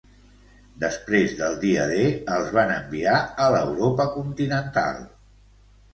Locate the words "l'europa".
3.57-4.11